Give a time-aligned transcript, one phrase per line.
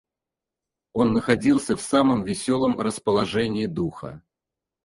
[0.93, 4.23] Он находился в самом веселом расположении духа.